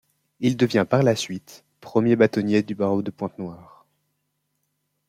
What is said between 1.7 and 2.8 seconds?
premier bâtonnier du